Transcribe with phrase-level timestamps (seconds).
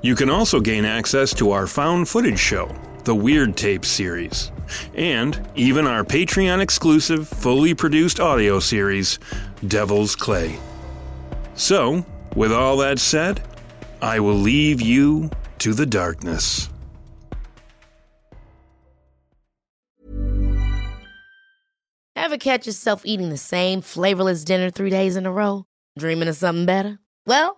[0.00, 4.52] You can also gain access to our found footage show, the Weird Tape series,
[4.94, 9.18] and even our Patreon exclusive, fully produced audio series,
[9.66, 10.56] Devil's Clay.
[11.54, 13.42] So, with all that said,
[14.00, 16.68] I will leave you to the darkness.
[22.14, 25.64] Ever catch yourself eating the same flavorless dinner three days in a row?
[25.98, 27.00] Dreaming of something better?
[27.26, 27.57] Well,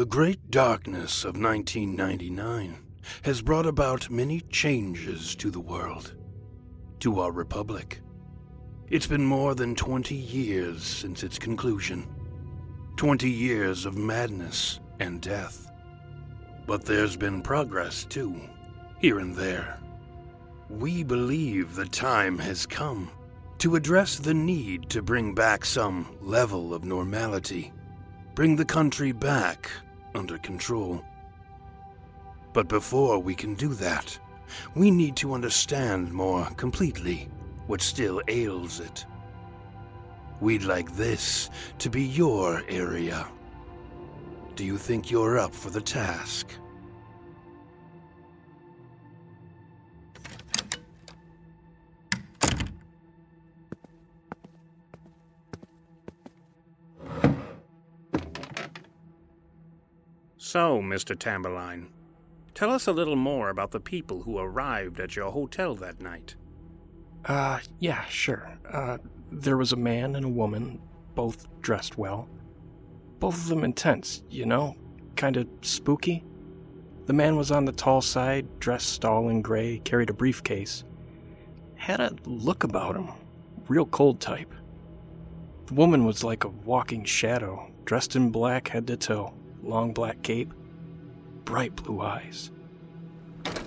[0.00, 2.78] the great darkness of 1999
[3.20, 6.14] has brought about many changes to the world,
[6.98, 8.00] to our republic.
[8.88, 12.08] It's been more than 20 years since its conclusion.
[12.96, 15.70] 20 years of madness and death.
[16.66, 18.40] But there's been progress, too,
[19.02, 19.78] here and there.
[20.70, 23.10] We believe the time has come
[23.58, 27.70] to address the need to bring back some level of normality,
[28.34, 29.70] bring the country back
[30.14, 31.04] under control.
[32.52, 34.18] But before we can do that,
[34.74, 37.28] we need to understand more completely
[37.66, 39.06] what still ails it.
[40.40, 43.28] We'd like this to be your area.
[44.56, 46.48] Do you think you're up for the task?
[60.50, 61.14] So, Mr.
[61.14, 61.90] Tamberline,
[62.54, 66.34] tell us a little more about the people who arrived at your hotel that night.
[67.24, 68.58] Uh, yeah, sure.
[68.68, 68.98] Uh,
[69.30, 70.80] there was a man and a woman,
[71.14, 72.28] both dressed well.
[73.20, 74.74] Both of them intense, you know?
[75.14, 76.24] Kinda spooky.
[77.06, 80.82] The man was on the tall side, dressed all in gray, carried a briefcase.
[81.76, 83.10] Had a look about him,
[83.68, 84.52] real cold type.
[85.66, 90.22] The woman was like a walking shadow, dressed in black head to toe, long black
[90.22, 90.52] cape,
[91.44, 92.50] bright blue eyes.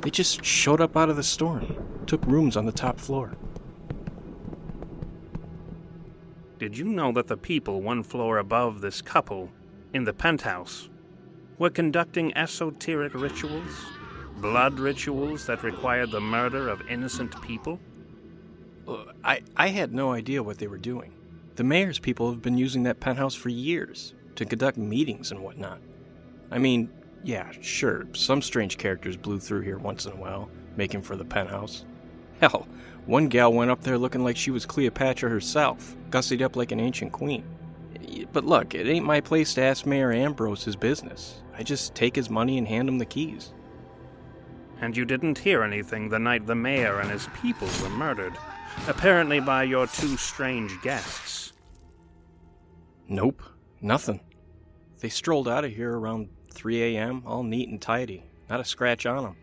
[0.00, 3.36] They just showed up out of the storm, took rooms on the top floor.
[6.58, 9.50] Did you know that the people one floor above this couple,
[9.92, 10.88] in the penthouse,
[11.58, 13.86] were conducting esoteric rituals?
[14.36, 17.80] Blood rituals that required the murder of innocent people?
[18.86, 21.14] Uh, I, I had no idea what they were doing.
[21.56, 25.80] The mayor's people have been using that penthouse for years to conduct meetings and whatnot.
[26.50, 26.90] I mean,
[27.22, 31.24] yeah, sure, some strange characters blew through here once in a while, making for the
[31.24, 31.84] penthouse.
[32.40, 32.66] Hell,
[33.06, 36.80] one gal went up there looking like she was Cleopatra herself, gussied up like an
[36.80, 37.44] ancient queen.
[38.32, 41.42] But look, it ain't my place to ask Mayor Ambrose his business.
[41.56, 43.52] I just take his money and hand him the keys.
[44.80, 48.32] And you didn't hear anything the night the mayor and his people were murdered,
[48.88, 51.52] apparently by your two strange guests.
[53.08, 53.42] Nope,
[53.80, 54.20] nothing.
[55.00, 59.06] They strolled out of here around 3 a.m., all neat and tidy, not a scratch
[59.06, 59.36] on them.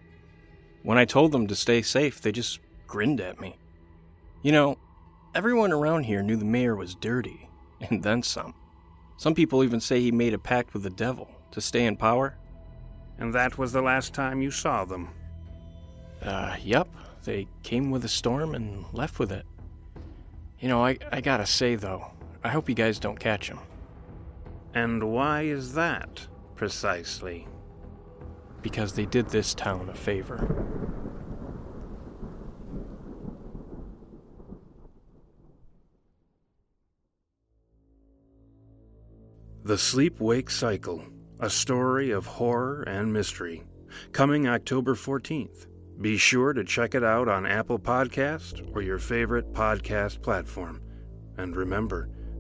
[0.84, 3.58] When I told them to stay safe, they just grinned at me.
[4.44, 4.78] You know,
[5.36, 7.50] everyone around here knew the mayor was dirty,
[7.90, 8.54] and then some.
[9.18, 12.38] Some people even say he made a pact with the devil to stay in power.
[13.18, 15.10] And that was the last time you saw them?
[16.22, 16.88] Uh, yep.
[17.24, 19.46] They came with a storm and left with it.
[20.60, 22.12] You know, I, I gotta say, though,
[22.44, 23.60] I hope you guys don't catch him.
[24.74, 27.48] And why is that, precisely?
[28.62, 30.68] Because they did this town a favor.
[39.64, 41.04] The Sleep Wake Cycle,
[41.42, 43.64] a story of horror and mystery,
[44.14, 45.68] coming October 14th.
[46.00, 50.82] Be sure to check it out on Apple Podcast or your favorite podcast platform.
[51.38, 52.10] And remember,